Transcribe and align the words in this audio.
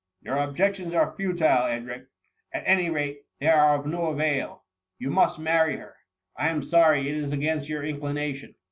*' 0.13 0.21
"Your 0.23 0.37
objections 0.37 0.95
are 0.95 1.13
futile, 1.15 1.67
Edric; 1.67 2.07
at 2.51 2.63
any 2.65 2.89
rate, 2.89 3.19
they 3.37 3.45
are 3.49 3.75
of 3.75 3.85
no 3.85 4.07
avail. 4.07 4.63
You 4.97 5.11
must 5.11 5.37
marry 5.37 5.75
her— 5.77 5.95
I 6.35 6.49
am 6.49 6.63
sorry 6.63 7.01
it 7.07 7.15
is 7.15 7.31
against 7.31 7.69
your 7.69 7.83
inclination. 7.83 8.55